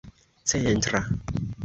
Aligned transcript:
centra 0.51 1.01